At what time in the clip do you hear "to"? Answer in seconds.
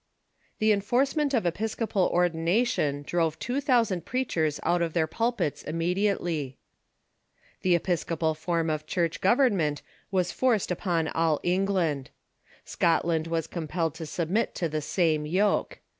13.93-14.05, 14.55-14.67